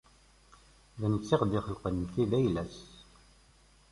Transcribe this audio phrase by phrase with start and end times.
[0.99, 2.75] D netta i aɣ-d-ixelqen, nekkni d ayla-s.